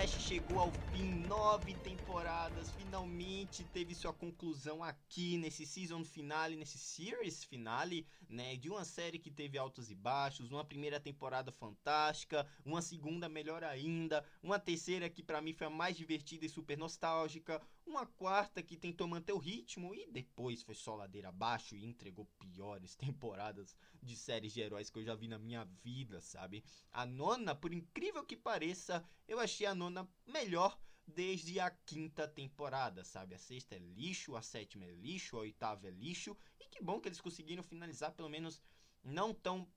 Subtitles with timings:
[0.00, 6.78] Flash chegou ao fim, nove temporadas, finalmente teve sua conclusão aqui nesse season finale, nesse
[6.78, 12.46] series finale, né, de uma série que teve altos e baixos, uma primeira temporada fantástica,
[12.64, 16.78] uma segunda melhor ainda, uma terceira que para mim foi a mais divertida e super
[16.78, 21.84] nostálgica, uma quarta que tentou manter o ritmo e depois foi só ladeira abaixo e
[21.84, 26.64] entregou piores temporadas de séries de heróis que eu já vi na minha vida, sabe?
[26.92, 29.89] A nona, por incrível que pareça, eu achei a nona
[30.26, 33.34] melhor desde a quinta temporada, sabe?
[33.34, 36.36] A sexta é lixo, a sétima é lixo, a oitava é lixo.
[36.58, 38.62] E que bom que eles conseguiram finalizar, pelo menos
[39.02, 39.68] não tão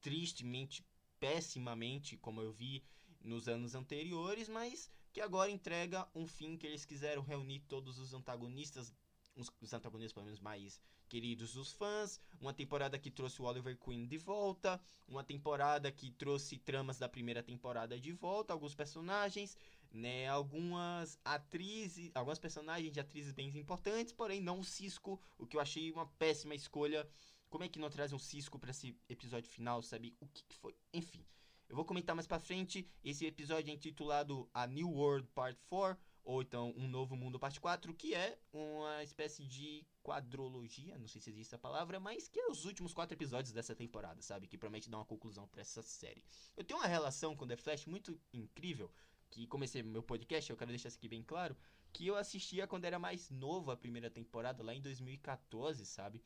[0.00, 0.86] tristemente,
[1.18, 2.84] pessimamente, como eu vi
[3.20, 8.12] nos anos anteriores, mas que agora entrega um fim que eles quiseram reunir todos os
[8.12, 8.92] antagonistas,
[9.36, 13.76] os, os antagonistas pelo menos mais queridos dos fãs, uma temporada que trouxe o Oliver
[13.78, 19.56] Queen de volta, uma temporada que trouxe tramas da primeira temporada de volta, alguns personagens,
[19.92, 25.56] né, algumas atrizes, algumas personagens de atrizes bem importantes, porém não o Cisco, o que
[25.56, 27.08] eu achei uma péssima escolha.
[27.48, 30.16] Como é que não traz um Cisco para esse episódio final, sabe?
[30.18, 30.74] O que, que foi?
[30.92, 31.24] Enfim,
[31.68, 32.88] eu vou comentar mais para frente.
[33.04, 37.60] Esse episódio é intitulado A New World Part 4 ou então Um Novo Mundo Parte
[37.60, 42.40] 4, que é uma espécie de quadrologia, não sei se existe a palavra, mas que
[42.40, 44.46] é os últimos quatro episódios dessa temporada, sabe?
[44.46, 46.24] Que promete dar uma conclusão para essa série.
[46.56, 48.90] Eu tenho uma relação com The Flash muito incrível,
[49.30, 51.56] que comecei meu podcast, eu quero deixar isso aqui bem claro,
[51.92, 56.22] que eu assistia quando era mais novo a primeira temporada, lá em 2014, sabe?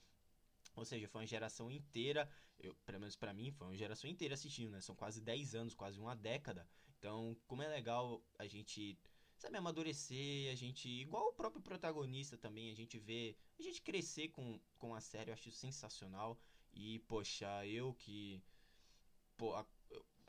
[0.76, 4.34] Ou seja, foi uma geração inteira, eu, pelo menos pra mim, foi uma geração inteira
[4.34, 4.80] assistindo, né?
[4.80, 6.68] São quase 10 anos, quase uma década.
[6.98, 8.98] Então, como é legal a gente
[9.38, 14.28] sabe, amadurecer, a gente, igual o próprio protagonista também, a gente vê, a gente crescer
[14.28, 16.38] com, com a série, eu acho sensacional.
[16.74, 18.42] E, poxa, eu que,
[19.36, 19.66] pô, a,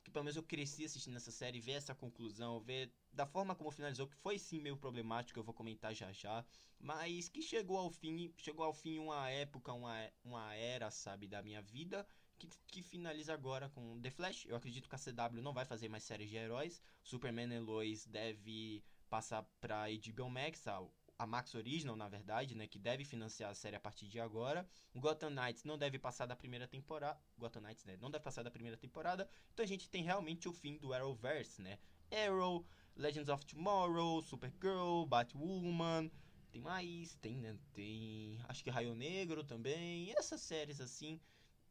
[0.03, 3.71] que pelo menos eu cresci assistindo essa série, ver essa conclusão, ver da forma como
[3.71, 6.45] finalizou, que foi sim meio problemático, eu vou comentar já já,
[6.79, 11.41] mas que chegou ao fim, chegou ao fim uma época, uma, uma era, sabe, da
[11.41, 14.45] minha vida, que, que finaliza agora com The Flash.
[14.45, 16.81] Eu acredito que a CW não vai fazer mais séries de heróis.
[17.03, 20.81] Superman e Lois deve passar para HBO Max, a,
[21.17, 24.65] a Max Original, na verdade, né, que deve financiar a série a partir de agora.
[24.93, 28.43] O Gotham Knights não deve passar da primeira temporada, Gotham Knights, né, não deve passar
[28.43, 29.29] da primeira temporada.
[29.53, 31.77] Então a gente tem realmente o fim do Arrowverse, né?
[32.11, 32.65] Arrow,
[32.95, 36.09] Legends of Tomorrow, Supergirl, Batwoman,
[36.51, 41.19] tem mais, tem, né, tem, acho que Raio Negro também, essas séries assim.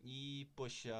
[0.00, 0.94] E, poxa,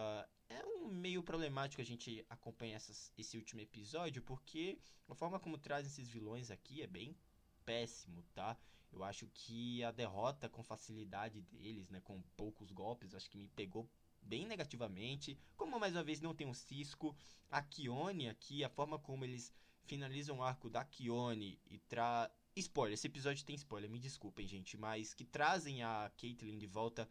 [0.48, 4.78] é um meio problemático a gente acompanhar essas, esse último episódio, porque
[5.08, 7.16] a forma como trazem esses vilões aqui é bem
[7.64, 8.56] péssimo, tá?
[8.90, 13.48] Eu acho que a derrota com facilidade deles, né, com poucos golpes, acho que me
[13.48, 13.88] pegou
[14.22, 15.38] bem negativamente.
[15.56, 17.14] Como mais uma vez não tem um Cisco,
[17.50, 19.52] a Kione aqui, a forma como eles
[19.84, 24.76] finalizam o arco da Kione e tra spoiler, esse episódio tem spoiler, me desculpem, gente,
[24.76, 27.08] mas que trazem a Caitlyn de volta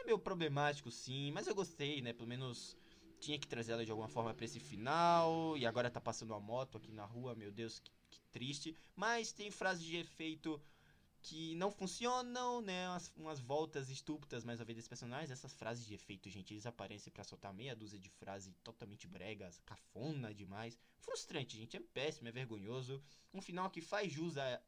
[0.00, 2.12] é meio problemático, sim, mas eu gostei, né?
[2.12, 2.76] Pelo menos
[3.20, 5.56] tinha que trazer ela de alguma forma para esse final.
[5.56, 8.76] E agora tá passando uma moto aqui na rua, meu Deus, que, que triste.
[8.94, 10.60] Mas tem frases de efeito
[11.20, 12.88] que não funcionam, né?
[12.88, 15.30] Umas, umas voltas estúpidas mais uma vez desses personagens.
[15.30, 19.60] Essas frases de efeito, gente, eles aparecem para soltar meia dúzia de frases totalmente bregas,
[19.66, 20.78] cafona demais.
[20.98, 23.02] Frustrante, gente, é péssimo, é vergonhoso.
[23.34, 24.60] Um final que faz jus a,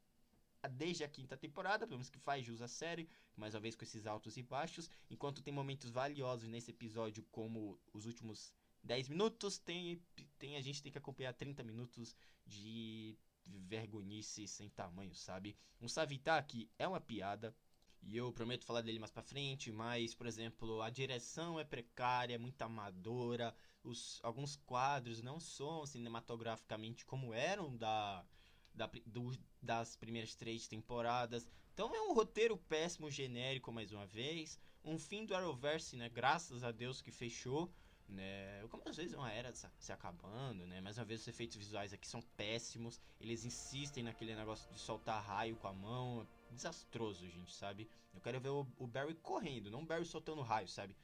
[0.68, 3.08] desde a quinta temporada, pelo menos que faz jus à série,
[3.40, 7.80] mais uma vez com esses altos e baixos, enquanto tem momentos valiosos nesse episódio, como
[7.92, 8.52] os últimos
[8.84, 10.00] 10 minutos, tem,
[10.38, 12.14] tem a gente tem que acompanhar 30 minutos
[12.46, 15.56] de vergonhice sem tamanho, sabe?
[15.80, 17.56] Um Savitar que é uma piada,
[18.02, 22.34] e eu prometo falar dele mais pra frente, mas, por exemplo, a direção é precária,
[22.34, 28.24] é muito amadora, os, alguns quadros não são cinematograficamente como eram da
[28.74, 29.32] da, do,
[29.62, 31.46] das primeiras três temporadas.
[31.74, 34.58] Então é um roteiro péssimo, genérico mais uma vez.
[34.84, 36.08] Um fim do Arrowverse, né?
[36.08, 37.70] Graças a Deus que fechou.
[38.08, 38.66] Né?
[38.68, 40.80] Como às vezes uma era se acabando, né?
[40.80, 43.00] Mais uma vez os efeitos visuais aqui são péssimos.
[43.20, 46.26] Eles insistem naquele negócio de soltar raio com a mão.
[46.50, 47.88] Desastroso, gente, sabe?
[48.12, 50.96] Eu quero ver o, o Barry correndo, não o Barry soltando raio, sabe?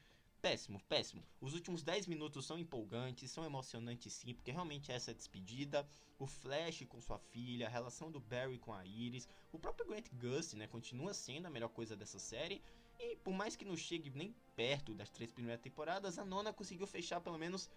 [0.47, 1.23] Péssimo, péssimo.
[1.41, 5.85] Os últimos 10 minutos são empolgantes, são emocionantes sim, porque realmente essa despedida,
[6.17, 10.07] o Flash com sua filha, a relação do Barry com a Iris, o próprio Grant
[10.13, 12.63] Gustin, né, continua sendo a melhor coisa dessa série.
[12.97, 16.87] E por mais que não chegue nem perto das três primeiras temporadas, a nona conseguiu
[16.87, 17.69] fechar pelo menos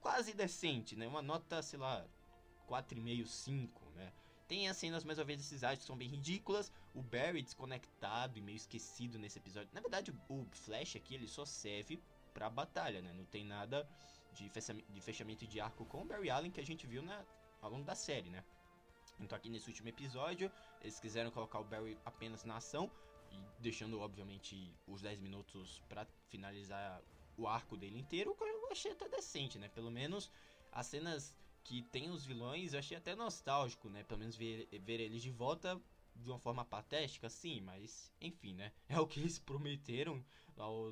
[0.00, 1.06] quase decente, né?
[1.06, 2.04] Uma nota, sei lá,
[2.66, 3.85] 4,5, 5, né?
[4.48, 6.72] Tem as cenas, mais uma vez, esses áudios que são bem ridículas.
[6.94, 9.68] O Barry desconectado e meio esquecido nesse episódio.
[9.72, 12.00] Na verdade, o Flash aqui, ele só serve
[12.32, 13.12] pra batalha, né?
[13.12, 13.88] Não tem nada
[14.32, 17.24] de fechamento de arco com o Barry Allen que a gente viu na
[17.60, 18.44] ao longo da série, né?
[19.18, 22.90] Então aqui nesse último episódio, eles quiseram colocar o Barry apenas na ação,
[23.32, 27.02] e deixando, obviamente, os 10 minutos para finalizar
[27.36, 29.68] o arco dele inteiro, que eu achei até decente, né?
[29.70, 30.30] Pelo menos
[30.70, 31.34] as cenas
[31.66, 34.04] que tem os vilões, eu achei até nostálgico, né?
[34.04, 35.80] Pelo menos ver, ver eles de volta
[36.14, 38.72] de uma forma patética, sim, mas enfim, né?
[38.88, 40.24] É o que eles prometeram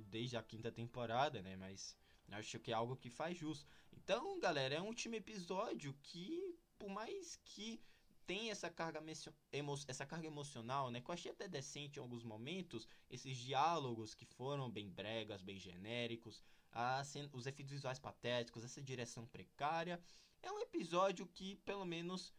[0.08, 1.54] desde a quinta temporada, né?
[1.54, 1.96] Mas
[2.32, 3.64] acho que é algo que faz jus.
[3.92, 7.80] Então, galera, é um último episódio que, por mais que
[8.26, 9.00] tem essa carga,
[9.52, 11.00] emo essa carga emocional, né?
[11.00, 12.88] Que eu achei até decente em alguns momentos.
[13.08, 16.42] Esses diálogos que foram bem bregas, bem genéricos.
[17.32, 20.02] os efeitos visuais patéticos, essa direção precária.
[20.44, 22.31] É um episódio que, pelo menos,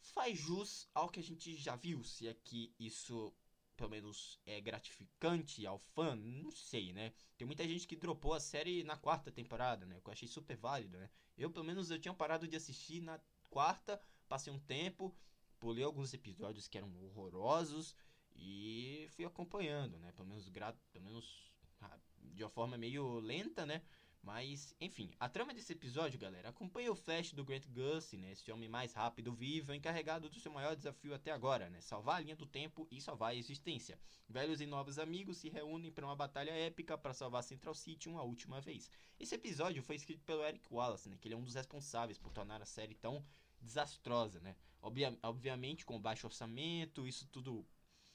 [0.00, 2.02] faz jus ao que a gente já viu.
[2.02, 3.30] Se é que isso,
[3.76, 7.12] pelo menos, é gratificante ao fã, não sei, né?
[7.36, 10.00] Tem muita gente que dropou a série na quarta temporada, né?
[10.00, 11.10] Que eu achei super válido, né?
[11.36, 13.20] Eu, pelo menos, eu tinha parado de assistir na
[13.50, 15.14] quarta passei um tempo,
[15.58, 17.94] pulei alguns episódios que eram horrorosos
[18.34, 20.12] e fui acompanhando, né?
[20.12, 20.72] Pelo menos, gra...
[20.92, 21.52] Pelo menos
[21.82, 23.82] ah, de uma forma meio lenta, né?
[24.24, 28.32] Mas, enfim, a trama desse episódio, galera, acompanha o Flash do Grant Gustin, né?
[28.32, 31.78] Esse homem mais rápido vivo, encarregado do seu maior desafio até agora, né?
[31.82, 33.98] Salvar a linha do tempo e salvar a existência.
[34.26, 38.22] Velhos e novos amigos se reúnem para uma batalha épica para salvar Central City uma
[38.22, 38.90] última vez.
[39.20, 41.18] Esse episódio foi escrito pelo Eric Wallace, né?
[41.20, 43.22] Que ele é um dos responsáveis por tornar a série tão
[43.60, 44.56] desastrosa, né?
[44.80, 47.66] Obvia, obviamente com baixo orçamento, isso tudo.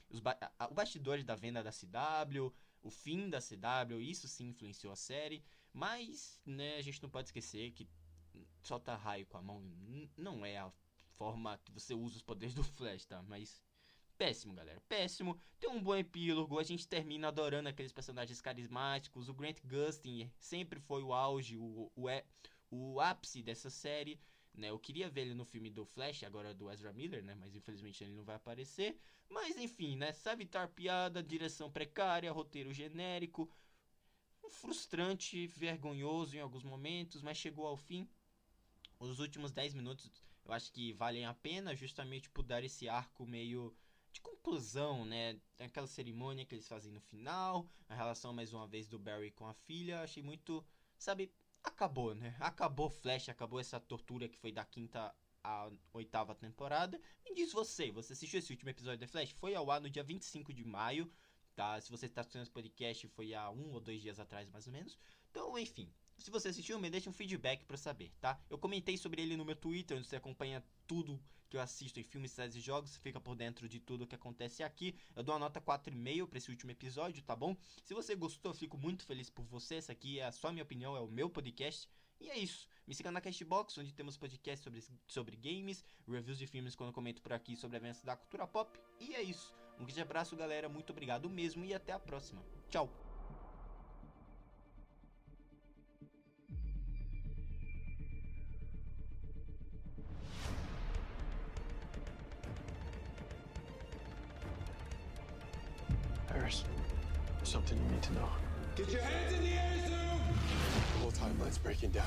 [0.10, 0.36] Os ba
[0.72, 2.52] o bastidores da venda da CW,
[2.82, 5.44] o fim da CW, isso sim influenciou a série.
[5.74, 7.88] Mas, né, a gente não pode esquecer que
[8.64, 9.62] soltar raio com a mão
[10.18, 10.72] não é a
[11.16, 13.22] forma que você usa os poderes do Flash, tá?
[13.24, 13.62] Mas
[14.18, 14.82] péssimo, galera.
[14.88, 15.40] Péssimo.
[15.60, 16.60] Tem um bom epílogo.
[16.60, 19.30] A gente termina adorando aqueles personagens carismáticos.
[19.30, 22.08] O Grant Gustin sempre foi o auge, o, o,
[22.70, 24.20] o ápice dessa série.
[24.54, 24.70] Né?
[24.70, 27.36] Eu queria ver ele no filme do Flash, agora do Ezra Miller, né?
[27.36, 29.00] Mas infelizmente ele não vai aparecer.
[29.30, 30.12] Mas enfim, né?
[30.12, 33.50] Sabe tar piada, direção precária, roteiro genérico.
[34.50, 38.10] Frustrante, vergonhoso em alguns momentos, mas chegou ao fim.
[39.00, 40.12] Os últimos 10 minutos
[40.50, 43.72] eu acho que valem a pena justamente por dar esse arco meio
[44.12, 45.40] de conclusão, né?
[45.60, 49.46] Aquela cerimônia que eles fazem no final, a relação mais uma vez do Barry com
[49.46, 50.66] a filha, achei muito,
[50.98, 51.32] sabe,
[51.64, 52.36] acabou, né?
[52.40, 55.14] Acabou Flash, acabou essa tortura que foi da quinta
[55.44, 57.00] à oitava temporada.
[57.26, 59.32] Me diz você, você assistiu esse último episódio de Flash?
[59.32, 61.12] Foi ao ar no dia 25 de maio,
[61.56, 61.80] tá?
[61.80, 64.74] Se você está assistindo esse podcast, foi há um ou dois dias atrás, mais ou
[64.74, 64.98] menos.
[65.30, 68.40] Então, enfim, se você assistiu, me deixe um feedback para saber, tá?
[68.50, 71.20] Eu comentei sobre ele no meu Twitter, onde você acompanha tudo
[71.50, 74.62] que eu assisto em filmes, séries e jogos, fica por dentro de tudo que acontece
[74.62, 74.96] aqui.
[75.16, 77.58] Eu dou uma nota 4,5 para esse último episódio, tá bom?
[77.84, 79.76] Se você gostou, eu fico muito feliz por você.
[79.76, 81.90] Essa aqui é só a minha opinião, é o meu podcast.
[82.20, 82.68] E é isso.
[82.86, 86.94] Me siga na Castbox, onde temos podcasts sobre, sobre games, reviews de filmes quando eu
[86.94, 88.80] comento por aqui sobre eventos da cultura pop.
[89.00, 89.56] E é isso.
[89.80, 90.68] Um grande abraço, galera.
[90.68, 92.44] Muito obrigado mesmo e até a próxima.
[92.70, 93.09] Tchau.
[107.50, 108.30] Something you need to know.
[108.76, 110.22] Get your hands in the air, Zoom!
[110.94, 112.06] The whole timeline's breaking down.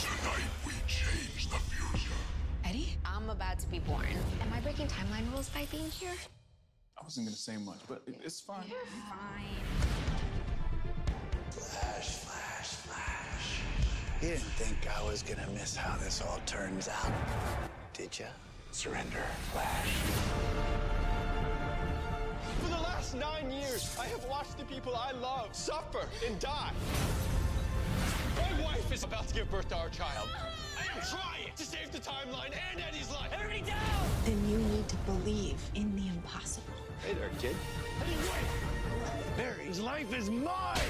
[0.00, 2.18] Tonight we change the future.
[2.64, 4.06] Eddie, I'm about to be born.
[4.40, 6.14] Am I breaking timeline rules by being here?
[7.00, 8.64] I wasn't gonna say much, but it's fine.
[8.68, 9.62] You're fine.
[11.50, 13.60] Flash, flash, flash.
[14.20, 17.12] You didn't think I was gonna miss how this all turns out,
[17.92, 18.26] did you?
[18.72, 20.91] Surrender, Flash.
[22.72, 26.72] For the last nine years, I have watched the people I love suffer and die.
[28.36, 30.26] My wife is about to give birth to our child.
[30.78, 33.30] I am trying to save the timeline and Eddie's life.
[33.30, 34.06] Everybody down!
[34.24, 36.72] Then you need to believe in the impossible.
[37.06, 37.56] Hey there, kid.
[38.06, 39.36] Hey, wait!
[39.36, 40.80] Barry's life is mine!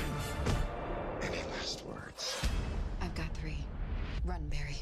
[1.20, 2.40] Any last words?
[3.00, 3.66] I've got three.
[4.24, 4.76] Run, Barry.